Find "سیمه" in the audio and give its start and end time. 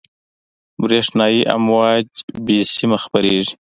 2.75-2.97